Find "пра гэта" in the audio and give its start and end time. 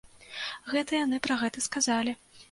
1.27-1.63